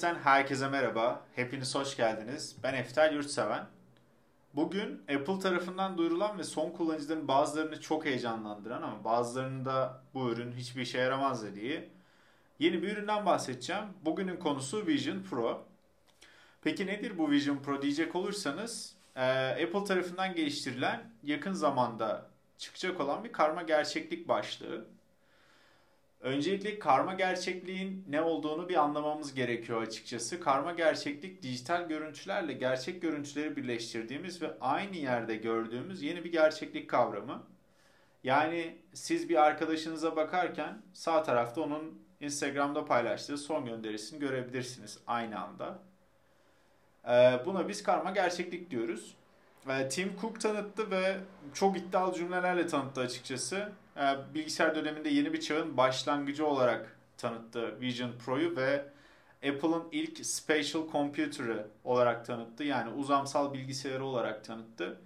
Podcast'ten 0.00 0.32
herkese 0.32 0.68
merhaba. 0.68 1.26
Hepiniz 1.34 1.74
hoş 1.74 1.96
geldiniz. 1.96 2.56
Ben 2.62 2.74
Eftel 2.74 3.14
Yurtseven. 3.14 3.66
Bugün 4.54 5.02
Apple 5.14 5.38
tarafından 5.38 5.98
duyurulan 5.98 6.38
ve 6.38 6.44
son 6.44 6.70
kullanıcıların 6.70 7.28
bazılarını 7.28 7.80
çok 7.80 8.04
heyecanlandıran 8.04 8.82
ama 8.82 9.04
bazılarını 9.04 9.64
da 9.64 10.02
bu 10.14 10.30
ürün 10.30 10.52
hiçbir 10.52 10.82
işe 10.82 10.98
yaramaz 10.98 11.44
dediği 11.44 11.88
yeni 12.58 12.82
bir 12.82 12.92
üründen 12.92 13.26
bahsedeceğim. 13.26 13.84
Bugünün 14.04 14.36
konusu 14.36 14.86
Vision 14.86 15.22
Pro. 15.22 15.66
Peki 16.62 16.86
nedir 16.86 17.18
bu 17.18 17.30
Vision 17.30 17.58
Pro 17.58 17.82
diyecek 17.82 18.16
olursanız 18.16 18.96
e, 19.16 19.22
Apple 19.64 19.84
tarafından 19.84 20.34
geliştirilen 20.34 21.10
yakın 21.22 21.52
zamanda 21.52 22.26
çıkacak 22.58 23.00
olan 23.00 23.24
bir 23.24 23.32
karma 23.32 23.62
gerçeklik 23.62 24.28
başlığı. 24.28 24.84
Öncelikle 26.20 26.78
karma 26.78 27.14
gerçekliğin 27.14 28.04
ne 28.08 28.22
olduğunu 28.22 28.68
bir 28.68 28.74
anlamamız 28.74 29.34
gerekiyor 29.34 29.82
açıkçası. 29.82 30.40
Karma 30.40 30.72
gerçeklik 30.72 31.42
dijital 31.42 31.88
görüntülerle 31.88 32.52
gerçek 32.52 33.02
görüntüleri 33.02 33.56
birleştirdiğimiz 33.56 34.42
ve 34.42 34.50
aynı 34.60 34.96
yerde 34.96 35.36
gördüğümüz 35.36 36.02
yeni 36.02 36.24
bir 36.24 36.32
gerçeklik 36.32 36.90
kavramı. 36.90 37.46
Yani 38.24 38.78
siz 38.94 39.28
bir 39.28 39.36
arkadaşınıza 39.36 40.16
bakarken 40.16 40.82
sağ 40.92 41.22
tarafta 41.22 41.60
onun 41.60 42.02
Instagram'da 42.20 42.84
paylaştığı 42.84 43.38
son 43.38 43.64
gönderisini 43.64 44.20
görebilirsiniz 44.20 44.98
aynı 45.06 45.40
anda. 45.40 45.82
Ee, 47.08 47.40
buna 47.46 47.68
biz 47.68 47.82
karma 47.82 48.10
gerçeklik 48.10 48.70
diyoruz. 48.70 49.16
Ee, 49.68 49.88
Tim 49.88 50.12
Cook 50.20 50.40
tanıttı 50.40 50.90
ve 50.90 51.16
çok 51.54 51.76
iddialı 51.78 52.14
cümlelerle 52.14 52.66
tanıttı 52.66 53.00
açıkçası. 53.00 53.72
Ee, 53.96 54.16
bilgisayar 54.34 54.74
döneminde 54.74 55.08
yeni 55.08 55.32
bir 55.32 55.40
çağın 55.40 55.76
başlangıcı 55.76 56.46
olarak 56.46 56.96
tanıttı 57.16 57.80
Vision 57.80 58.12
Pro'yu 58.24 58.56
ve 58.56 58.84
Apple'ın 59.48 59.84
ilk 59.92 60.26
spatial 60.26 60.90
computer'ı 60.92 61.66
olarak 61.84 62.26
tanıttı. 62.26 62.64
Yani 62.64 62.90
uzamsal 62.90 63.52
bilgisayarı 63.52 64.04
olarak 64.04 64.44
tanıttı. 64.44 65.00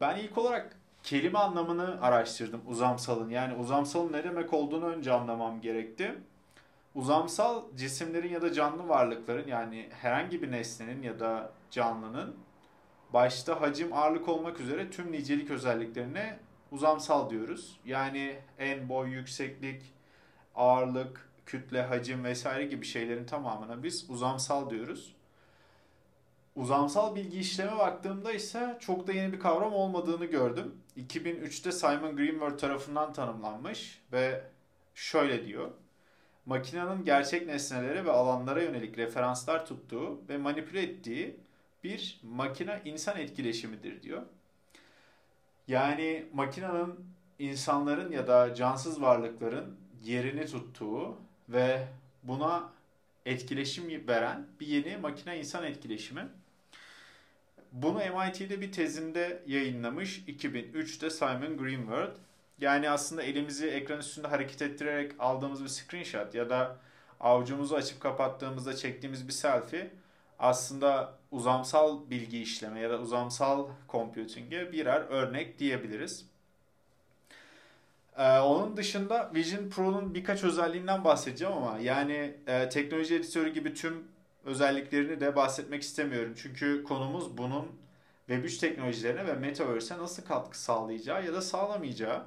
Ben 0.00 0.16
ilk 0.16 0.38
olarak 0.38 0.76
kelime 1.02 1.38
anlamını 1.38 2.02
araştırdım 2.02 2.60
uzamsalın. 2.66 3.30
Yani 3.30 3.54
uzamsalın 3.54 4.12
ne 4.12 4.24
demek 4.24 4.52
olduğunu 4.52 4.86
önce 4.86 5.12
anlamam 5.12 5.60
gerekti. 5.60 6.14
Uzamsal 6.94 7.62
cisimlerin 7.76 8.28
ya 8.28 8.42
da 8.42 8.52
canlı 8.52 8.88
varlıkların 8.88 9.48
yani 9.48 9.88
herhangi 9.92 10.42
bir 10.42 10.52
nesnenin 10.52 11.02
ya 11.02 11.20
da 11.20 11.52
canlının 11.70 12.36
başta 13.14 13.60
hacim 13.60 13.92
ağırlık 13.92 14.28
olmak 14.28 14.60
üzere 14.60 14.90
tüm 14.90 15.12
nicelik 15.12 15.50
özelliklerine 15.50 16.38
uzamsal 16.70 17.30
diyoruz. 17.30 17.80
Yani 17.84 18.38
en 18.58 18.88
boy, 18.88 19.10
yükseklik, 19.10 19.82
ağırlık, 20.54 21.28
kütle, 21.46 21.82
hacim 21.82 22.24
vesaire 22.24 22.64
gibi 22.64 22.86
şeylerin 22.86 23.26
tamamına 23.26 23.82
biz 23.82 24.10
uzamsal 24.10 24.70
diyoruz. 24.70 25.14
Uzamsal 26.56 27.14
bilgi 27.14 27.38
işleme 27.38 27.78
baktığımda 27.78 28.32
ise 28.32 28.76
çok 28.80 29.06
da 29.06 29.12
yeni 29.12 29.32
bir 29.32 29.40
kavram 29.40 29.72
olmadığını 29.72 30.24
gördüm. 30.24 30.74
2003'te 30.96 31.72
Simon 31.72 32.16
Greenberg 32.16 32.58
tarafından 32.58 33.12
tanımlanmış 33.12 34.02
ve 34.12 34.44
şöyle 34.94 35.46
diyor. 35.46 35.70
Makinenin 36.46 37.04
gerçek 37.04 37.46
nesnelere 37.46 38.04
ve 38.04 38.12
alanlara 38.12 38.62
yönelik 38.62 38.98
referanslar 38.98 39.66
tuttuğu 39.66 40.28
ve 40.28 40.38
manipüle 40.38 40.82
ettiği 40.82 41.44
bir 41.84 42.20
makine 42.22 42.82
insan 42.84 43.18
etkileşimidir 43.18 44.02
diyor. 44.02 44.22
Yani 45.68 46.26
makinenin 46.32 46.94
insanların 47.38 48.12
ya 48.12 48.26
da 48.26 48.54
cansız 48.54 49.02
varlıkların 49.02 49.76
yerini 50.04 50.46
tuttuğu 50.46 51.18
ve 51.48 51.86
buna 52.22 52.72
etkileşim 53.26 54.08
veren 54.08 54.46
bir 54.60 54.66
yeni 54.66 54.96
makine 54.96 55.38
insan 55.38 55.64
etkileşimi. 55.64 56.28
Bunu 57.72 57.98
MIT'de 57.98 58.60
bir 58.60 58.72
tezinde 58.72 59.42
yayınlamış 59.46 60.18
2003'te 60.18 61.10
Simon 61.10 61.56
Greenwald. 61.56 62.16
Yani 62.60 62.90
aslında 62.90 63.22
elimizi 63.22 63.66
ekran 63.66 63.98
üstünde 63.98 64.28
hareket 64.28 64.62
ettirerek 64.62 65.12
aldığımız 65.18 65.62
bir 65.62 65.68
screenshot 65.68 66.34
ya 66.34 66.50
da 66.50 66.76
avucumuzu 67.20 67.74
açıp 67.74 68.00
kapattığımızda 68.00 68.76
çektiğimiz 68.76 69.28
bir 69.28 69.32
selfie 69.32 69.90
aslında 70.44 71.18
uzamsal 71.30 72.10
bilgi 72.10 72.42
işleme 72.42 72.80
ya 72.80 72.90
da 72.90 72.98
uzamsal 72.98 73.68
computing'e 73.88 74.72
birer 74.72 75.00
örnek 75.00 75.58
diyebiliriz. 75.58 76.26
Ee, 78.16 78.38
onun 78.38 78.76
dışında 78.76 79.30
Vision 79.34 79.70
Pro'nun 79.70 80.14
birkaç 80.14 80.44
özelliğinden 80.44 81.04
bahsedeceğim 81.04 81.54
ama 81.54 81.78
yani 81.78 82.36
e, 82.46 82.68
teknoloji 82.68 83.14
editörü 83.14 83.52
gibi 83.52 83.74
tüm 83.74 84.04
özelliklerini 84.44 85.20
de 85.20 85.36
bahsetmek 85.36 85.82
istemiyorum. 85.82 86.34
Çünkü 86.36 86.84
konumuz 86.84 87.38
bunun 87.38 87.66
Web3 88.28 88.60
teknolojilerine 88.60 89.26
ve 89.26 89.32
Metaverse'e 89.32 89.98
nasıl 89.98 90.24
katkı 90.24 90.60
sağlayacağı 90.60 91.26
ya 91.26 91.32
da 91.32 91.42
sağlamayacağı. 91.42 92.22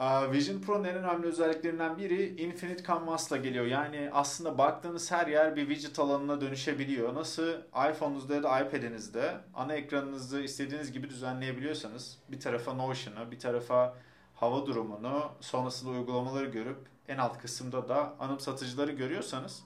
Vision 0.00 0.60
Pro'nun 0.60 0.84
en 0.84 0.94
önemli 0.94 1.26
özelliklerinden 1.26 1.98
biri 1.98 2.42
Infinite 2.42 2.84
Canvas'la 2.84 3.36
geliyor. 3.36 3.66
Yani 3.66 4.10
aslında 4.12 4.58
baktığınız 4.58 5.12
her 5.12 5.26
yer 5.26 5.56
bir 5.56 5.68
widget 5.68 5.98
alanına 5.98 6.40
dönüşebiliyor. 6.40 7.14
Nasıl 7.14 7.52
iPhone'unuzda 7.90 8.34
ya 8.34 8.42
da 8.42 8.60
iPad'inizde 8.60 9.40
ana 9.54 9.74
ekranınızı 9.74 10.40
istediğiniz 10.40 10.92
gibi 10.92 11.10
düzenleyebiliyorsanız 11.10 12.18
bir 12.28 12.40
tarafa 12.40 12.74
Notion'ı, 12.74 13.30
bir 13.30 13.38
tarafa 13.38 13.94
hava 14.34 14.66
durumunu, 14.66 15.32
sonrasında 15.40 15.90
uygulamaları 15.90 16.46
görüp 16.46 16.78
en 17.08 17.18
alt 17.18 17.38
kısımda 17.38 17.88
da 17.88 18.14
anımsatıcıları 18.18 18.92
görüyorsanız 18.92 19.62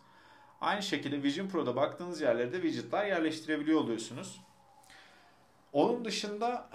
aynı 0.61 0.83
şekilde 0.83 1.23
Vision 1.23 1.49
Pro'da 1.49 1.77
baktığınız 1.77 2.21
yerlerde 2.21 2.62
widgetler 2.62 3.06
yerleştirebiliyor 3.06 3.81
oluyorsunuz. 3.81 4.41
Onun 5.73 6.05
dışında 6.05 6.69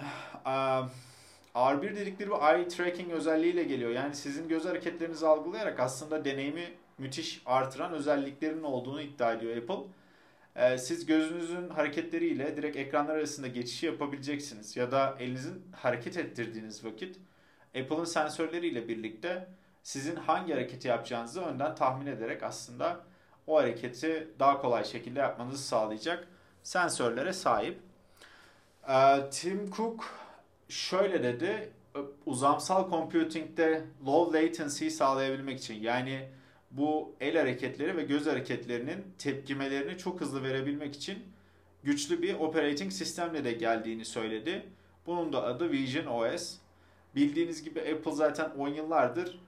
R1 1.54 1.96
dedikleri 1.96 2.30
bu 2.30 2.36
eye 2.36 2.68
tracking 2.68 3.12
özelliğiyle 3.12 3.64
geliyor. 3.64 3.90
Yani 3.90 4.14
sizin 4.14 4.48
göz 4.48 4.64
hareketlerinizi 4.64 5.26
algılayarak 5.26 5.80
aslında 5.80 6.24
deneyimi 6.24 6.72
müthiş 6.98 7.42
artıran 7.46 7.92
özelliklerin 7.92 8.62
olduğunu 8.62 9.02
iddia 9.02 9.32
ediyor 9.32 9.56
Apple. 9.56 9.90
Ee, 10.56 10.78
siz 10.78 11.06
gözünüzün 11.06 11.68
hareketleriyle 11.68 12.56
direkt 12.56 12.76
ekranlar 12.76 13.14
arasında 13.16 13.48
geçişi 13.48 13.86
yapabileceksiniz. 13.86 14.76
Ya 14.76 14.92
da 14.92 15.16
elinizin 15.18 15.62
hareket 15.72 16.16
ettirdiğiniz 16.16 16.84
vakit 16.84 17.16
Apple'ın 17.80 18.04
sensörleriyle 18.04 18.88
birlikte 18.88 19.48
sizin 19.82 20.16
hangi 20.16 20.52
hareketi 20.52 20.88
yapacağınızı 20.88 21.40
önden 21.40 21.74
tahmin 21.74 22.06
ederek 22.06 22.42
aslında 22.42 23.00
o 23.46 23.56
hareketi 23.56 24.28
daha 24.38 24.60
kolay 24.60 24.84
şekilde 24.84 25.20
yapmanızı 25.20 25.62
sağlayacak 25.62 26.28
sensörlere 26.62 27.32
sahip. 27.32 27.80
Ee, 28.88 29.30
Tim 29.30 29.70
Cook 29.70 30.04
şöyle 30.70 31.22
dedi. 31.22 31.72
Uzamsal 32.26 32.90
computing'de 32.90 33.84
low 34.06 34.42
latency 34.42 34.88
sağlayabilmek 34.88 35.58
için 35.58 35.82
yani 35.82 36.28
bu 36.70 37.14
el 37.20 37.38
hareketleri 37.38 37.96
ve 37.96 38.02
göz 38.02 38.26
hareketlerinin 38.26 39.04
tepkimelerini 39.18 39.98
çok 39.98 40.20
hızlı 40.20 40.42
verebilmek 40.42 40.96
için 40.96 41.18
güçlü 41.82 42.22
bir 42.22 42.34
operating 42.34 42.92
sistemle 42.92 43.44
de 43.44 43.52
geldiğini 43.52 44.04
söyledi. 44.04 44.66
Bunun 45.06 45.32
da 45.32 45.44
adı 45.44 45.70
Vision 45.70 46.06
OS. 46.06 46.56
Bildiğiniz 47.14 47.62
gibi 47.62 47.80
Apple 47.80 48.12
zaten 48.12 48.50
10 48.50 48.68
yıllardır 48.68 49.40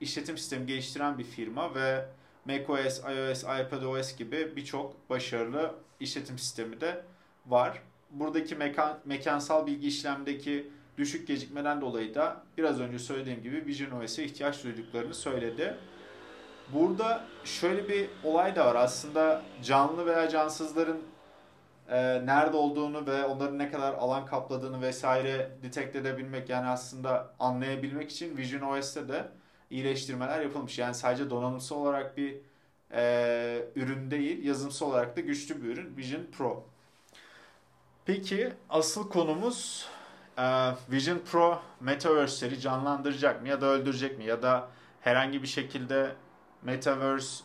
işletim 0.00 0.38
sistemi 0.38 0.66
geliştiren 0.66 1.18
bir 1.18 1.24
firma 1.24 1.74
ve 1.74 2.08
macOS, 2.44 3.00
iOS, 3.04 3.42
iPadOS 3.42 4.16
gibi 4.16 4.56
birçok 4.56 5.10
başarılı 5.10 5.74
işletim 6.00 6.38
sistemi 6.38 6.80
de 6.80 7.04
var 7.46 7.82
buradaki 8.10 8.54
mekan, 8.54 8.98
mekansal 9.04 9.66
bilgi 9.66 9.88
işlemdeki 9.88 10.70
düşük 10.98 11.26
gecikmeden 11.28 11.80
dolayı 11.80 12.14
da 12.14 12.42
biraz 12.58 12.80
önce 12.80 12.98
söylediğim 12.98 13.42
gibi 13.42 13.66
Vision 13.66 14.00
OS'e 14.00 14.24
ihtiyaç 14.24 14.64
duyduklarını 14.64 15.14
söyledi. 15.14 15.76
Burada 16.72 17.24
şöyle 17.44 17.88
bir 17.88 18.08
olay 18.24 18.56
da 18.56 18.66
var. 18.66 18.74
Aslında 18.74 19.42
canlı 19.62 20.06
veya 20.06 20.28
cansızların 20.28 21.02
e, 21.88 22.26
nerede 22.26 22.56
olduğunu 22.56 23.06
ve 23.06 23.24
onların 23.24 23.58
ne 23.58 23.70
kadar 23.70 23.94
alan 23.94 24.26
kapladığını 24.26 24.82
vesaire 24.82 25.50
detect 25.62 25.96
edebilmek 25.96 26.48
yani 26.48 26.66
aslında 26.66 27.34
anlayabilmek 27.38 28.10
için 28.10 28.36
Vision 28.36 28.60
OS'te 28.60 29.08
de 29.08 29.28
iyileştirmeler 29.70 30.40
yapılmış. 30.40 30.78
Yani 30.78 30.94
sadece 30.94 31.30
donanımsal 31.30 31.76
olarak 31.76 32.16
bir 32.16 32.36
e, 32.92 33.68
ürün 33.76 34.10
değil, 34.10 34.44
yazılımsal 34.44 34.90
olarak 34.90 35.16
da 35.16 35.20
güçlü 35.20 35.62
bir 35.62 35.68
ürün 35.68 35.96
Vision 35.96 36.22
Pro. 36.32 36.75
Peki 38.06 38.52
asıl 38.68 39.08
konumuz 39.08 39.88
e, 40.38 40.42
Vision 40.90 41.18
Pro 41.18 41.62
Metaverse'leri 41.80 42.60
canlandıracak 42.60 43.42
mı 43.42 43.48
ya 43.48 43.60
da 43.60 43.66
öldürecek 43.66 44.18
mi 44.18 44.24
ya 44.24 44.42
da 44.42 44.68
herhangi 45.00 45.42
bir 45.42 45.46
şekilde 45.46 46.12
Metaverse 46.62 47.44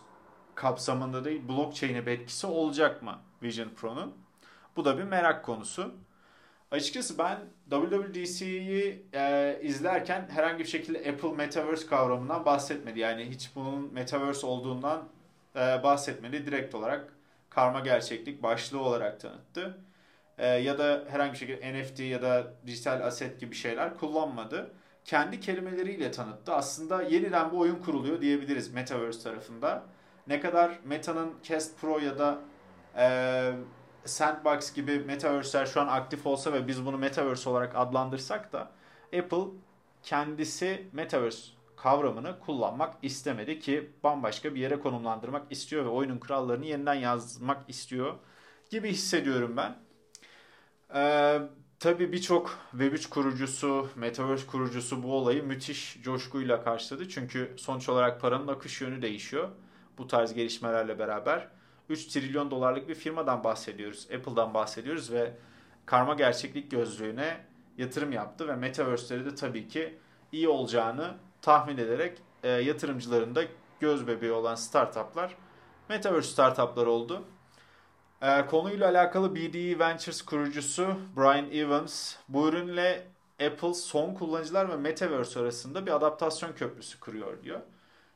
kapsamında 0.55 1.25
değil 1.25 1.41
blockchain'e 1.49 2.05
bir 2.05 2.11
etkisi 2.11 2.47
olacak 2.47 3.03
mı 3.03 3.19
Vision 3.43 3.69
Pro'nun? 3.69 4.13
Bu 4.75 4.85
da 4.85 4.97
bir 4.97 5.03
merak 5.03 5.45
konusu. 5.45 5.93
Açıkçası 6.71 7.17
ben 7.17 7.39
WWDC'yi 7.69 9.05
e, 9.13 9.59
izlerken 9.61 10.27
herhangi 10.31 10.59
bir 10.59 10.69
şekilde 10.69 11.09
Apple 11.11 11.31
Metaverse 11.31 11.87
kavramından 11.87 12.45
bahsetmedi. 12.45 12.99
Yani 12.99 13.29
hiç 13.29 13.51
bunun 13.55 13.93
Metaverse 13.93 14.47
olduğundan 14.47 15.03
e, 15.55 15.59
bahsetmedi. 15.59 16.45
Direkt 16.45 16.75
olarak 16.75 17.13
karma 17.49 17.79
gerçeklik 17.79 18.43
başlığı 18.43 18.79
olarak 18.79 19.19
tanıttı. 19.19 19.77
E, 20.37 20.47
ya 20.47 20.77
da 20.77 21.03
herhangi 21.09 21.33
bir 21.33 21.37
şekilde 21.37 21.73
NFT 21.73 21.99
ya 21.99 22.21
da 22.21 22.53
dijital 22.67 23.07
aset 23.07 23.39
gibi 23.39 23.55
şeyler 23.55 23.97
kullanmadı. 23.97 24.71
Kendi 25.05 25.39
kelimeleriyle 25.39 26.11
tanıttı. 26.11 26.53
Aslında 26.53 27.01
yeniden 27.01 27.51
bir 27.51 27.57
oyun 27.57 27.75
kuruluyor 27.75 28.21
diyebiliriz 28.21 28.73
Metaverse 28.73 29.23
tarafında. 29.23 29.83
Ne 30.27 30.39
kadar 30.39 30.79
Meta'nın 30.85 31.33
Cast 31.43 31.81
Pro 31.81 31.99
ya 31.99 32.19
da 32.19 32.39
e, 32.97 33.53
Sandbox 34.05 34.73
gibi 34.73 34.99
Metaverse'ler 34.99 35.65
şu 35.65 35.81
an 35.81 35.87
aktif 35.87 36.25
olsa 36.27 36.53
ve 36.53 36.67
biz 36.67 36.85
bunu 36.85 36.97
Metaverse 36.97 37.49
olarak 37.49 37.75
adlandırsak 37.75 38.53
da 38.53 38.71
Apple 39.19 39.45
kendisi 40.03 40.87
Metaverse 40.91 41.51
kavramını 41.75 42.39
kullanmak 42.39 42.95
istemedi 43.01 43.59
ki 43.59 43.91
bambaşka 44.03 44.55
bir 44.55 44.59
yere 44.59 44.79
konumlandırmak 44.79 45.51
istiyor 45.51 45.85
ve 45.85 45.89
oyunun 45.89 46.17
kurallarını 46.17 46.65
yeniden 46.65 46.93
yazmak 46.93 47.69
istiyor 47.69 48.15
gibi 48.69 48.89
hissediyorum 48.89 49.57
ben. 49.57 49.75
Ee, 50.95 51.41
tabii 51.79 52.11
birçok 52.11 52.59
Web3 52.75 53.09
kurucusu, 53.09 53.89
Metaverse 53.95 54.47
kurucusu 54.47 55.03
bu 55.03 55.13
olayı 55.13 55.43
müthiş 55.43 56.01
coşkuyla 56.03 56.63
karşıladı. 56.63 57.09
Çünkü 57.09 57.53
sonuç 57.57 57.89
olarak 57.89 58.21
paranın 58.21 58.47
akış 58.47 58.81
yönü 58.81 59.01
değişiyor 59.01 59.49
bu 59.97 60.07
tarz 60.07 60.33
gelişmelerle 60.33 60.99
beraber. 60.99 61.47
3 61.89 62.07
trilyon 62.07 62.51
dolarlık 62.51 62.89
bir 62.89 62.95
firmadan 62.95 63.43
bahsediyoruz. 63.43 64.07
Apple'dan 64.15 64.53
bahsediyoruz 64.53 65.11
ve 65.11 65.33
karma 65.85 66.13
gerçeklik 66.13 66.71
gözlüğüne 66.71 67.45
yatırım 67.77 68.11
yaptı 68.11 68.47
ve 68.47 68.55
Metaverse'leri 68.55 69.25
de 69.25 69.35
tabii 69.35 69.67
ki 69.67 69.97
iyi 70.31 70.47
olacağını 70.49 71.15
tahmin 71.41 71.77
ederek 71.77 72.17
e, 72.43 72.49
yatırımcıların 72.49 73.35
da 73.35 73.43
göz 73.79 74.07
bebeği 74.07 74.31
olan 74.31 74.55
startuplar 74.55 75.35
Metaverse 75.89 76.31
startuplar 76.31 76.85
oldu. 76.85 77.23
E, 78.21 78.45
konuyla 78.45 78.89
alakalı 78.89 79.35
BDE 79.35 79.79
Ventures 79.79 80.21
kurucusu 80.21 80.95
Brian 81.17 81.51
Evans 81.51 82.15
bu 82.29 82.47
ürünle 82.49 83.07
Apple 83.45 83.73
son 83.73 84.13
kullanıcılar 84.13 84.69
ve 84.69 84.75
Metaverse 84.75 85.39
arasında 85.39 85.85
bir 85.85 85.91
adaptasyon 85.91 86.53
köprüsü 86.53 86.99
kuruyor 86.99 87.43
diyor. 87.43 87.61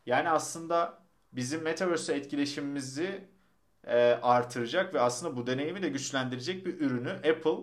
Yani 0.06 0.30
aslında 0.30 1.00
bizim 1.34 1.62
Metaverse 1.62 2.14
etkileşimimizi 2.16 3.28
e, 3.88 3.98
artıracak 4.22 4.94
ve 4.94 5.02
aslında 5.02 5.38
bu 5.38 5.48
deneyimi 5.48 5.82
de 5.82 5.90
güçlendirecek 5.90 6.66
bir 6.66 6.80
ürünü 6.80 7.10
Apple 7.12 7.58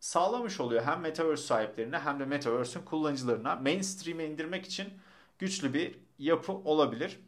sağlamış 0.00 0.60
oluyor. 0.60 0.82
Hem 0.82 1.00
Metaverse 1.00 1.42
sahiplerine 1.42 1.98
hem 1.98 2.20
de 2.20 2.24
Metaverse'ün 2.24 2.84
kullanıcılarına 2.84 3.56
mainstream'e 3.56 4.24
indirmek 4.26 4.66
için 4.66 4.88
güçlü 5.38 5.74
bir 5.74 5.98
yapı 6.18 6.52
olabilir. 6.52 7.20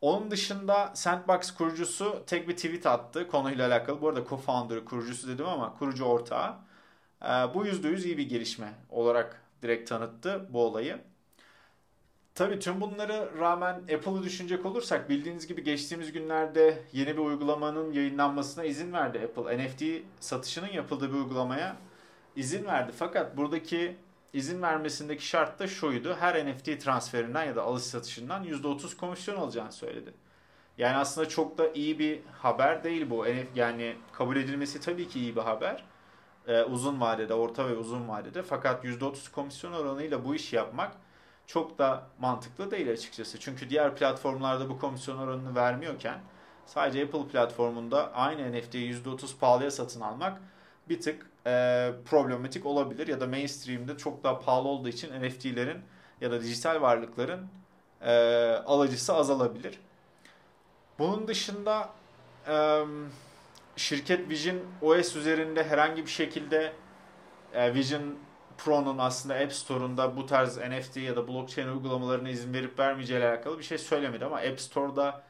Onun 0.00 0.30
dışında 0.30 0.92
Sandbox 0.94 1.50
kurucusu 1.54 2.22
tek 2.26 2.48
bir 2.48 2.56
tweet 2.56 2.86
attı 2.86 3.28
konuyla 3.28 3.68
alakalı. 3.68 4.00
Bu 4.00 4.08
arada 4.08 4.20
co-founder'ı 4.20 4.84
kurucusu 4.84 5.28
dedim 5.28 5.46
ama 5.46 5.74
kurucu 5.74 6.04
ortağı. 6.04 6.56
Ee, 7.22 7.26
bu 7.26 7.66
%100 7.66 8.04
iyi 8.06 8.18
bir 8.18 8.28
gelişme 8.28 8.74
olarak 8.90 9.42
direkt 9.62 9.88
tanıttı 9.88 10.46
bu 10.50 10.64
olayı. 10.64 10.98
Tabii 12.34 12.58
tüm 12.58 12.80
bunları 12.80 13.30
rağmen 13.38 13.74
Apple'ı 13.74 14.22
düşünecek 14.22 14.66
olursak 14.66 15.08
bildiğiniz 15.10 15.46
gibi 15.46 15.64
geçtiğimiz 15.64 16.12
günlerde 16.12 16.82
yeni 16.92 17.12
bir 17.16 17.22
uygulamanın 17.22 17.92
yayınlanmasına 17.92 18.64
izin 18.64 18.92
verdi 18.92 19.18
Apple. 19.18 19.58
NFT 19.58 19.82
satışının 20.20 20.72
yapıldığı 20.72 21.08
bir 21.08 21.18
uygulamaya 21.18 21.76
izin 22.36 22.64
verdi. 22.64 22.92
Fakat 22.98 23.36
buradaki 23.36 23.96
izin 24.32 24.62
vermesindeki 24.62 25.26
şart 25.26 25.58
da 25.58 25.66
şuydu. 25.66 26.16
Her 26.20 26.46
NFT 26.46 26.80
transferinden 26.80 27.44
ya 27.44 27.56
da 27.56 27.62
alış 27.62 27.82
satışından 27.82 28.44
%30 28.44 28.96
komisyon 28.96 29.36
alacağını 29.36 29.72
söyledi. 29.72 30.14
Yani 30.78 30.96
aslında 30.96 31.28
çok 31.28 31.58
da 31.58 31.68
iyi 31.72 31.98
bir 31.98 32.20
haber 32.38 32.84
değil 32.84 33.10
bu. 33.10 33.26
Yani 33.54 33.96
kabul 34.12 34.36
edilmesi 34.36 34.80
tabii 34.80 35.08
ki 35.08 35.20
iyi 35.20 35.36
bir 35.36 35.40
haber. 35.40 35.84
Ee, 36.46 36.62
uzun 36.62 37.00
vadede, 37.00 37.34
orta 37.34 37.68
ve 37.68 37.76
uzun 37.76 38.08
vadede. 38.08 38.42
Fakat 38.42 38.84
%30 38.84 39.32
komisyon 39.32 39.72
oranıyla 39.72 40.24
bu 40.24 40.34
işi 40.34 40.56
yapmak 40.56 40.92
çok 41.46 41.78
da 41.78 42.06
mantıklı 42.18 42.70
değil 42.70 42.92
açıkçası. 42.92 43.40
Çünkü 43.40 43.70
diğer 43.70 43.96
platformlarda 43.96 44.68
bu 44.68 44.78
komisyon 44.78 45.18
oranını 45.18 45.54
vermiyorken 45.54 46.20
sadece 46.66 47.04
Apple 47.04 47.26
platformunda 47.28 48.12
aynı 48.12 48.52
NFT'yi 48.52 48.94
%30 48.94 49.38
pahalıya 49.38 49.70
satın 49.70 50.00
almak 50.00 50.40
bir 50.90 51.00
tık 51.00 51.26
e, 51.46 51.90
problematik 52.04 52.66
olabilir 52.66 53.08
ya 53.08 53.20
da 53.20 53.26
mainstream'de 53.26 53.96
çok 53.96 54.24
daha 54.24 54.40
pahalı 54.40 54.68
olduğu 54.68 54.88
için 54.88 55.22
NFT'lerin 55.22 55.78
ya 56.20 56.30
da 56.30 56.42
dijital 56.42 56.80
varlıkların 56.80 57.46
e, 58.00 58.12
alıcısı 58.66 59.14
azalabilir. 59.14 59.80
Bunun 60.98 61.28
dışında 61.28 61.88
e, 62.48 62.84
şirket 63.76 64.28
Vision 64.28 64.56
OS 64.82 65.16
üzerinde 65.16 65.64
herhangi 65.64 66.04
bir 66.04 66.10
şekilde 66.10 66.72
e, 67.54 67.74
Vision 67.74 68.02
Pro'nun 68.58 68.98
aslında 68.98 69.34
App 69.34 69.52
Store'unda 69.52 70.16
bu 70.16 70.26
tarz 70.26 70.56
NFT 70.56 70.96
ya 70.96 71.16
da 71.16 71.28
blockchain 71.28 71.68
uygulamalarına 71.68 72.28
izin 72.28 72.54
verip 72.54 72.78
vermeyeceğiyle 72.78 73.28
alakalı 73.28 73.58
bir 73.58 73.64
şey 73.64 73.78
söylemedi 73.78 74.24
ama 74.24 74.36
App 74.36 74.60
Store'da 74.60 75.22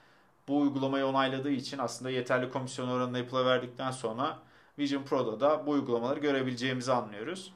bu 0.49 0.61
uygulamayı 0.61 1.07
onayladığı 1.07 1.51
için 1.51 1.79
aslında 1.79 2.11
yeterli 2.11 2.51
komisyon 2.51 2.89
oranını 2.89 3.19
Apple'a 3.19 3.47
verdikten 3.47 3.91
sonra 3.91 4.39
Vision 4.81 5.03
Pro'da 5.03 5.41
da 5.41 5.67
bu 5.67 5.71
uygulamaları 5.71 6.21
görebileceğimizi 6.21 6.93
anlıyoruz. 6.93 7.53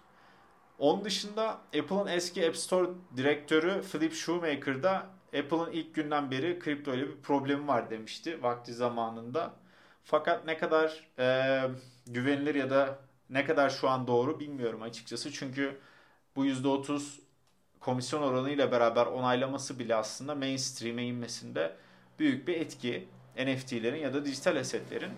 Onun 0.79 1.05
dışında 1.05 1.49
Apple'ın 1.51 2.07
eski 2.07 2.49
App 2.49 2.57
Store 2.57 2.91
direktörü 3.17 3.83
Philip 3.83 4.15
Shoemaker 4.15 4.83
da 4.83 5.07
Apple'ın 5.39 5.71
ilk 5.73 5.95
günden 5.95 6.31
beri 6.31 6.59
kripto 6.59 6.95
ile 6.95 7.09
bir 7.09 7.17
problemi 7.17 7.69
var 7.69 7.91
demişti 7.91 8.43
vakti 8.43 8.75
zamanında. 8.75 9.53
Fakat 10.05 10.45
ne 10.47 10.59
kadar 10.59 11.09
e, 11.19 11.61
güvenilir 12.07 12.55
ya 12.55 12.71
da 12.71 12.99
ne 13.31 13.45
kadar 13.45 13.71
şu 13.71 13.89
an 13.89 14.07
doğru 14.07 14.41
bilmiyorum 14.41 14.83
açıkçası. 14.83 15.33
Çünkü 15.33 15.81
bu 16.37 16.47
%30 16.47 17.21
komisyon 17.81 18.23
oranı 18.23 18.51
ile 18.51 18.73
beraber 18.73 19.07
onaylaması 19.07 19.79
bile 19.79 19.95
aslında 19.95 20.35
mainstream'e 20.35 21.05
inmesinde 21.05 21.77
büyük 22.19 22.49
bir 22.49 22.55
etki 22.55 23.09
NFT'lerin 23.39 24.01
ya 24.01 24.15
da 24.15 24.25
dijital 24.25 24.57
asetlerin. 24.57 25.11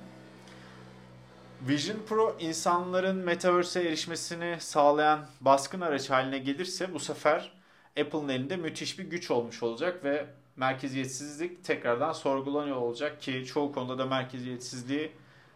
Vision 1.61 1.97
Pro 2.09 2.37
insanların 2.41 3.17
Metaverse'e 3.17 3.83
erişmesini 3.83 4.57
sağlayan 4.61 5.27
baskın 5.41 5.81
araç 5.81 6.11
haline 6.11 6.39
gelirse 6.39 6.95
bu 6.95 6.99
sefer 6.99 7.53
Apple'ın 8.01 8.29
elinde 8.29 8.57
müthiş 8.57 8.99
bir 8.99 9.05
güç 9.05 9.31
olmuş 9.31 9.63
olacak 9.63 10.05
ve 10.05 10.27
merkeziyetsizlik 10.57 11.65
tekrardan 11.65 12.13
sorgulanıyor 12.13 12.77
olacak 12.77 13.21
ki 13.21 13.45
çoğu 13.47 13.73
konuda 13.73 13.99
da 13.99 14.07
merkeziyetsizliği 14.07 15.13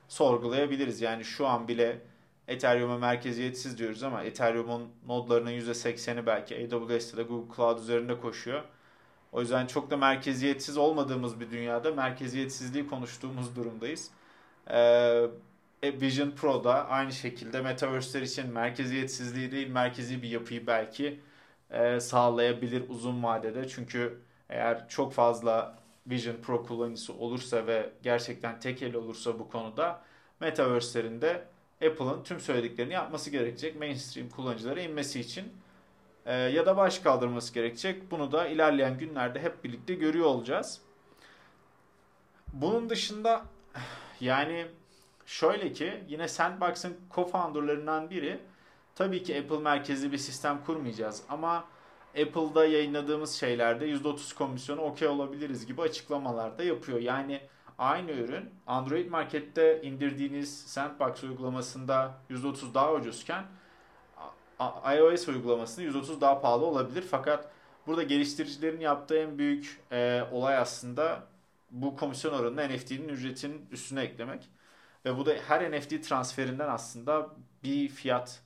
sorgulayabiliriz. 0.08 1.00
Yani 1.00 1.24
şu 1.24 1.46
an 1.46 1.68
bile 1.68 1.98
Ethereum'a 2.48 2.98
merkeziyetsiz 2.98 3.78
diyoruz 3.78 4.02
ama 4.02 4.22
Ethereum'un 4.22 4.88
nodlarının 5.06 5.50
%80'i 5.50 6.26
belki 6.26 6.54
AWS'de 6.56 7.16
de 7.16 7.22
Google 7.22 7.56
Cloud 7.56 7.78
üzerinde 7.78 8.20
koşuyor. 8.20 8.62
O 9.32 9.40
yüzden 9.40 9.66
çok 9.66 9.90
da 9.90 9.96
merkeziyetsiz 9.96 10.76
olmadığımız 10.76 11.40
bir 11.40 11.50
dünyada 11.50 11.92
merkeziyetsizliği 11.92 12.86
konuştuğumuz 12.86 13.56
durumdayız. 13.56 14.10
Ee, 14.70 15.26
Vision 15.82 16.30
Pro 16.30 16.64
da 16.64 16.88
aynı 16.88 17.12
şekilde 17.12 17.60
Metaverse'ler 17.60 18.22
için 18.22 18.52
merkeziyetsizliği 18.52 19.52
değil 19.52 19.68
merkezi 19.68 20.22
bir 20.22 20.28
yapıyı 20.28 20.66
belki 20.66 21.20
e, 21.70 22.00
sağlayabilir 22.00 22.84
uzun 22.88 23.22
vadede. 23.22 23.68
Çünkü 23.68 24.20
eğer 24.48 24.88
çok 24.88 25.12
fazla 25.12 25.78
Vision 26.06 26.36
Pro 26.36 26.62
kullanıcısı 26.66 27.14
olursa 27.14 27.66
ve 27.66 27.90
gerçekten 28.02 28.60
tek 28.60 28.82
el 28.82 28.94
olursa 28.94 29.38
bu 29.38 29.48
konuda 29.50 30.02
Metaverse'lerinde 30.40 31.44
Apple'ın 31.86 32.22
tüm 32.22 32.40
söylediklerini 32.40 32.92
yapması 32.92 33.30
gerekecek 33.30 33.76
mainstream 33.76 34.28
kullanıcılara 34.28 34.80
inmesi 34.80 35.20
için 35.20 35.52
e, 36.26 36.34
ya 36.34 36.66
da 36.66 36.76
baş 36.76 36.98
kaldırması 36.98 37.54
gerekecek. 37.54 38.10
Bunu 38.10 38.32
da 38.32 38.46
ilerleyen 38.46 38.98
günlerde 38.98 39.40
hep 39.40 39.64
birlikte 39.64 39.94
görüyor 39.94 40.26
olacağız. 40.26 40.80
Bunun 42.52 42.90
dışında 42.90 43.42
yani 44.20 44.66
şöyle 45.30 45.72
ki 45.72 46.04
yine 46.08 46.28
Sandbox'ın 46.28 46.96
co-founderlarından 47.10 48.10
biri 48.10 48.40
tabii 48.94 49.22
ki 49.22 49.38
Apple 49.38 49.58
merkezli 49.58 50.12
bir 50.12 50.18
sistem 50.18 50.64
kurmayacağız 50.64 51.22
ama 51.28 51.64
Apple'da 52.22 52.66
yayınladığımız 52.66 53.32
şeylerde 53.32 53.88
%30 53.88 54.34
komisyonu 54.34 54.80
okey 54.80 55.08
olabiliriz 55.08 55.66
gibi 55.66 55.82
açıklamalar 55.82 56.58
da 56.58 56.64
yapıyor. 56.64 57.00
Yani 57.00 57.40
aynı 57.78 58.10
ürün 58.10 58.50
Android 58.66 59.10
markette 59.10 59.82
indirdiğiniz 59.82 60.60
Sandbox 60.66 61.24
uygulamasında 61.24 62.14
%30 62.30 62.74
daha 62.74 62.94
ucuzken 62.94 63.44
iOS 64.96 65.28
uygulamasında 65.28 65.86
%30 65.86 66.20
daha 66.20 66.40
pahalı 66.40 66.66
olabilir. 66.66 67.04
Fakat 67.10 67.50
burada 67.86 68.02
geliştiricilerin 68.02 68.80
yaptığı 68.80 69.18
en 69.18 69.38
büyük 69.38 69.80
e, 69.92 70.22
olay 70.32 70.56
aslında 70.56 71.22
bu 71.70 71.96
komisyon 71.96 72.32
oranını 72.32 72.68
NFT'nin 72.68 73.08
ücretinin 73.08 73.66
üstüne 73.70 74.02
eklemek. 74.02 74.50
Ve 75.04 75.16
bu 75.16 75.26
da 75.26 75.34
her 75.48 75.72
NFT 75.72 76.08
transferinden 76.08 76.68
aslında 76.68 77.30
bir 77.62 77.88
fiyat 77.88 78.42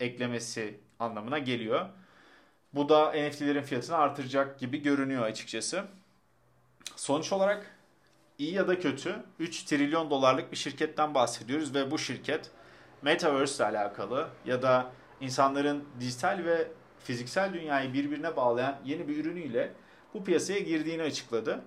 eklemesi 0.00 0.80
anlamına 0.98 1.38
geliyor. 1.38 1.88
Bu 2.74 2.88
da 2.88 3.12
NFT'lerin 3.12 3.62
fiyatını 3.62 3.96
artıracak 3.96 4.58
gibi 4.58 4.82
görünüyor 4.82 5.22
açıkçası. 5.22 5.84
sonuç 6.96 7.32
olarak 7.32 7.76
iyi 8.38 8.54
ya 8.54 8.68
da 8.68 8.78
kötü 8.78 9.16
3 9.38 9.64
trilyon 9.64 10.10
dolarlık 10.10 10.52
bir 10.52 10.56
şirketten 10.56 11.14
bahsediyoruz 11.14 11.74
ve 11.74 11.90
bu 11.90 11.98
şirket 11.98 12.50
Metaverse 13.02 13.56
ile 13.56 13.78
alakalı 13.78 14.28
ya 14.46 14.62
da 14.62 14.92
insanların 15.20 15.84
dijital 16.00 16.44
ve 16.44 16.68
fiziksel 16.98 17.54
dünyayı 17.54 17.92
birbirine 17.92 18.36
bağlayan 18.36 18.78
yeni 18.84 19.08
bir 19.08 19.16
ürünüyle 19.16 19.72
bu 20.14 20.24
piyasaya 20.24 20.58
girdiğini 20.58 21.02
açıkladı. 21.02 21.60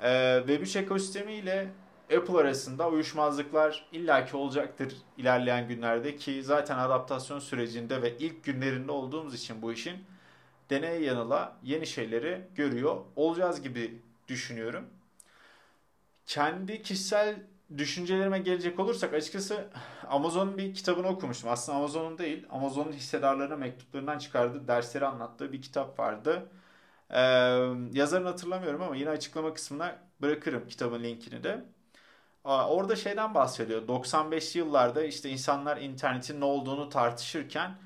Ee, 0.00 0.06
Web3 0.46 0.78
ekosistemiyle 0.78 1.68
Apple 2.16 2.38
arasında 2.38 2.88
uyuşmazlıklar 2.88 3.86
illaki 3.92 4.36
olacaktır 4.36 4.94
ilerleyen 5.16 5.68
günlerde 5.68 6.16
ki 6.16 6.42
zaten 6.42 6.78
adaptasyon 6.78 7.38
sürecinde 7.38 8.02
ve 8.02 8.16
ilk 8.18 8.44
günlerinde 8.44 8.92
olduğumuz 8.92 9.34
için 9.34 9.62
bu 9.62 9.72
işin 9.72 10.04
deneye 10.70 11.00
yanıla 11.00 11.56
yeni 11.62 11.86
şeyleri 11.86 12.48
görüyor 12.54 12.96
olacağız 13.16 13.62
gibi 13.62 14.02
düşünüyorum. 14.28 14.84
Kendi 16.26 16.82
kişisel 16.82 17.36
düşüncelerime 17.78 18.38
gelecek 18.38 18.80
olursak 18.80 19.14
açıkçası 19.14 19.68
Amazon'un 20.08 20.58
bir 20.58 20.74
kitabını 20.74 21.08
okumuştum. 21.08 21.50
Aslında 21.50 21.78
Amazon'un 21.78 22.18
değil, 22.18 22.46
Amazon'un 22.50 22.92
hissedarlarına 22.92 23.56
mektuplarından 23.56 24.18
çıkardığı 24.18 24.68
dersleri 24.68 25.06
anlattığı 25.06 25.52
bir 25.52 25.62
kitap 25.62 25.98
vardı. 25.98 26.48
Ee, 27.10 27.18
yazarını 27.92 28.28
hatırlamıyorum 28.28 28.82
ama 28.82 28.96
yine 28.96 29.10
açıklama 29.10 29.54
kısmına 29.54 29.98
bırakırım 30.22 30.68
kitabın 30.68 31.02
linkini 31.02 31.44
de. 31.44 31.64
Orada 32.48 32.96
şeyden 32.96 33.34
bahsediyor. 33.34 33.88
95'li 33.88 34.58
yıllarda 34.58 35.04
işte 35.04 35.30
insanlar 35.30 35.76
internetin 35.76 36.40
ne 36.40 36.44
olduğunu 36.44 36.88
tartışırken 36.88 37.78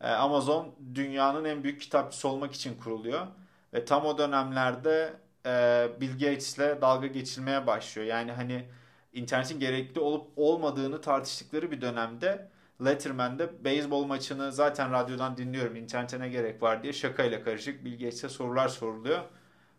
e, 0.00 0.08
Amazon 0.08 0.74
dünyanın 0.94 1.44
en 1.44 1.64
büyük 1.64 1.80
kitapçısı 1.80 2.28
olmak 2.28 2.52
için 2.54 2.78
kuruluyor. 2.78 3.26
Ve 3.74 3.84
tam 3.84 4.04
o 4.06 4.18
dönemlerde 4.18 5.14
e, 5.46 5.88
Bill 6.00 6.12
Gates'le 6.12 6.58
dalga 6.58 7.06
geçilmeye 7.06 7.66
başlıyor. 7.66 8.08
Yani 8.08 8.32
hani 8.32 8.68
internetin 9.12 9.60
gerekli 9.60 10.00
olup 10.00 10.30
olmadığını 10.36 11.00
tartıştıkları 11.00 11.70
bir 11.70 11.80
dönemde 11.80 12.50
Letterman'de 12.84 13.64
beyzbol 13.64 14.04
maçını 14.04 14.52
zaten 14.52 14.92
radyodan 14.92 15.36
dinliyorum 15.36 15.76
internete 15.76 16.20
ne 16.20 16.28
gerek 16.28 16.62
var 16.62 16.82
diye 16.82 16.92
şakayla 16.92 17.42
karışık 17.44 17.84
Bill 17.84 17.92
Gates'e 17.92 18.28
sorular 18.28 18.68
soruluyor. 18.68 19.20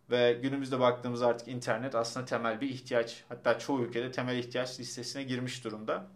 Ve 0.10 0.34
günümüzde 0.34 0.80
baktığımız 0.80 1.22
artık 1.22 1.48
internet 1.48 1.96
aslında 1.96 2.26
temel 2.26 2.62
bir 2.62 2.70
ihtiyaç. 2.70 3.24
Hatta 3.30 3.60
çoğu 3.60 3.82
ülkede 3.82 4.12
temel 4.12 4.38
ihtiyaç 4.38 4.80
listesine 4.80 5.24
girmiş 5.24 5.64
durumda. 5.64 6.08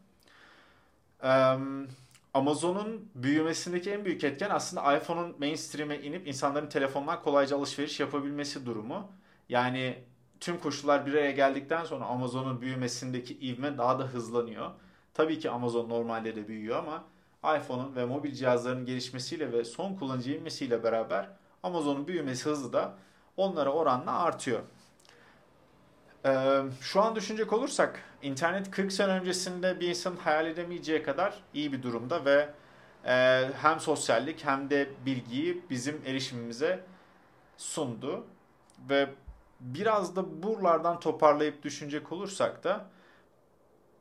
Amazon'un 2.34 3.10
büyümesindeki 3.15 3.91
en 3.91 4.05
büyük 4.05 4.24
etken 4.24 4.50
aslında 4.50 4.98
iPhone'un 4.98 5.36
mainstream'e 5.39 6.00
inip 6.01 6.27
insanların 6.27 6.69
telefondan 6.69 7.22
kolayca 7.22 7.58
alışveriş 7.58 8.00
yapabilmesi 8.00 8.65
durumu. 8.65 9.12
Yani 9.50 10.03
tüm 10.39 10.60
koşullar 10.60 11.05
bir 11.05 11.13
araya 11.13 11.31
geldikten 11.31 11.86
sonra 11.86 12.05
Amazon'un 12.05 12.62
büyümesindeki 12.62 13.39
ivme 13.39 13.77
daha 13.77 14.00
da 14.00 14.03
hızlanıyor. 14.03 14.72
Tabii 15.13 15.39
ki 15.39 15.50
Amazon 15.50 15.89
normalde 15.89 16.36
de 16.36 16.48
büyüyor 16.48 16.77
ama 16.77 17.03
iPhone'un 17.58 17.96
ve 17.96 18.05
mobil 18.05 18.34
cihazların 18.34 18.86
gelişmesiyle 18.86 19.51
ve 19.51 19.63
son 19.63 19.96
kullanıcı 19.96 20.31
inmesiyle 20.31 20.84
beraber 20.84 21.29
Amazon'un 21.63 22.08
büyümesi 22.08 22.50
hızı 22.50 22.74
da 22.74 22.98
onlara 23.39 23.69
oranla 23.69 24.19
artıyor. 24.19 24.62
Ee, 26.25 26.62
şu 26.81 27.01
an 27.01 27.15
düşünecek 27.15 27.53
olursak 27.53 28.03
internet 28.22 28.72
40 28.72 28.91
sene 28.91 29.12
öncesinde 29.12 29.79
bir 29.79 29.88
insanın 29.88 30.17
hayal 30.17 30.48
edemeyeceği 30.48 31.03
kadar 31.03 31.34
iyi 31.53 31.74
bir 31.74 31.84
durumda 31.84 32.25
ve 32.25 32.50
e, 33.05 33.50
hem 33.62 33.79
sosyallik 33.79 34.46
hem 34.46 34.69
de 34.69 34.89
bilgiyi 35.05 35.63
bizim 35.69 36.01
erişimimize 36.05 36.84
sundu 37.58 38.25
ve 38.89 39.10
biraz 39.60 40.15
da 40.15 40.43
buralardan 40.43 41.00
toparlayıp 41.00 41.63
düşünecek 41.63 42.12
olursak 42.12 42.63
da 42.63 42.86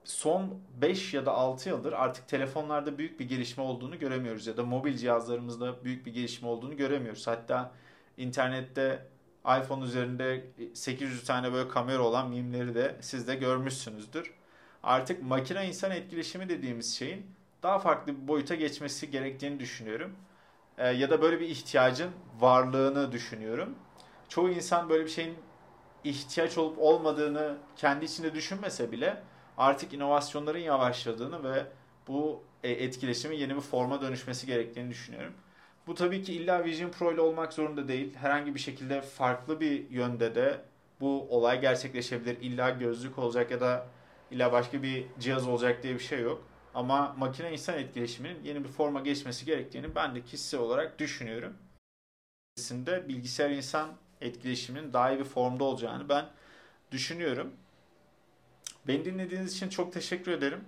son 0.05 0.61
5 0.81 1.15
ya 1.15 1.27
da 1.27 1.33
6 1.33 1.69
yıldır 1.69 1.93
artık 1.93 2.29
telefonlarda 2.29 2.99
büyük 2.99 3.21
bir 3.21 3.29
gelişme 3.29 3.63
olduğunu 3.63 3.99
göremiyoruz 3.99 4.47
ya 4.47 4.57
da 4.57 4.63
mobil 4.65 4.97
cihazlarımızda 4.97 5.85
büyük 5.85 6.07
bir 6.07 6.13
gelişme 6.15 6.49
olduğunu 6.49 6.77
göremiyoruz. 6.77 7.27
Hatta 7.27 7.73
internette 8.17 9.07
iPhone 9.49 9.85
üzerinde 9.85 10.45
800 10.75 11.25
tane 11.25 11.53
böyle 11.53 11.69
kamera 11.69 12.03
olan 12.03 12.31
mimleri 12.31 12.75
de 12.75 12.97
siz 13.01 13.29
de 13.29 13.35
görmüşsünüzdür. 13.35 14.35
Artık 14.83 15.23
makine 15.23 15.69
insan 15.69 15.91
etkileşimi 15.91 16.49
dediğimiz 16.49 16.97
şeyin 16.97 17.27
daha 17.63 17.79
farklı 17.79 18.23
bir 18.23 18.29
boyuta 18.29 18.55
geçmesi 18.55 19.11
gerektiğini 19.11 19.61
düşünüyorum. 19.61 20.13
Ee, 20.79 20.89
ya 20.89 21.11
da 21.11 21.23
böyle 21.23 21.41
bir 21.41 21.49
ihtiyacın 21.49 22.11
varlığını 22.41 23.13
düşünüyorum. 23.13 23.75
Çoğu 24.29 24.51
insan 24.51 24.89
böyle 24.89 25.05
bir 25.05 25.11
şeyin 25.11 25.35
ihtiyaç 26.05 26.59
olup 26.59 26.79
olmadığını 26.79 27.57
kendi 27.77 28.05
içinde 28.05 28.35
düşünmese 28.35 28.93
bile 28.93 29.23
artık 29.57 29.93
inovasyonların 29.93 30.59
yavaşladığını 30.59 31.45
ve 31.55 31.67
bu 32.09 32.43
e, 32.63 32.71
etkileşimin 32.71 33.37
yeni 33.37 33.57
bir 33.57 33.61
forma 33.61 34.03
dönüşmesi 34.03 34.47
gerektiğini 34.47 34.91
düşünüyorum. 34.91 35.35
Bu 35.89 35.95
tabii 35.95 36.23
ki 36.23 36.35
illa 36.35 36.65
Vision 36.65 36.91
Pro 36.91 37.13
ile 37.13 37.21
olmak 37.21 37.53
zorunda 37.53 37.89
değil. 37.89 38.15
Herhangi 38.15 38.55
bir 38.55 38.61
şekilde 38.61 39.03
farklı 39.03 39.61
bir 39.61 39.91
yönde 39.91 40.35
de 40.35 40.61
bu 41.01 41.27
olay 41.31 41.61
gerçekleşebilir. 41.61 42.41
İlla 42.41 42.71
gözlük 42.71 43.19
olacak 43.19 43.51
ya 43.51 43.61
da 43.61 43.87
illa 44.31 44.53
başka 44.53 44.83
bir 44.83 45.07
cihaz 45.19 45.49
olacak 45.49 45.83
diye 45.83 45.95
bir 45.95 46.01
şey 46.01 46.21
yok. 46.21 46.47
Ama 46.75 47.15
makine 47.19 47.53
insan 47.53 47.79
etkileşiminin 47.79 48.45
yeni 48.45 48.65
bir 48.65 48.69
forma 48.69 49.01
geçmesi 49.01 49.47
gerektiğini 49.47 49.95
ben 49.95 50.15
de 50.15 50.23
kişisel 50.23 50.61
olarak 50.61 50.99
düşünüyorum. 50.99 51.53
Bilgisayar 53.09 53.51
insan 53.51 53.91
etkileşiminin 54.21 54.93
daha 54.93 55.11
iyi 55.11 55.19
bir 55.19 55.25
formda 55.25 55.65
olacağını 55.65 56.09
ben 56.09 56.27
düşünüyorum. 56.93 57.53
Beni 58.87 59.05
dinlediğiniz 59.05 59.55
için 59.55 59.69
çok 59.69 59.93
teşekkür 59.93 60.33
ederim. 60.33 60.65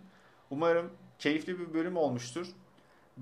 Umarım 0.50 0.93
keyifli 1.19 1.59
bir 1.59 1.75
bölüm 1.75 1.97
olmuştur. 1.97 2.47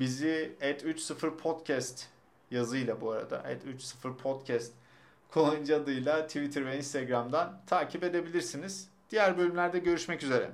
Bizi 0.00 0.56
et 0.60 0.84
30 0.84 1.08
podcast 1.42 2.06
yazıyla 2.50 3.00
bu 3.00 3.10
arada 3.10 3.42
et 3.50 3.62
30 3.74 3.94
podcast 4.22 4.72
kullanıcı 5.30 5.76
adıyla 5.76 6.26
Twitter 6.26 6.66
ve 6.66 6.76
Instagram'dan 6.76 7.60
takip 7.66 8.04
edebilirsiniz. 8.04 8.88
Diğer 9.10 9.38
bölümlerde 9.38 9.78
görüşmek 9.78 10.22
üzere. 10.22 10.50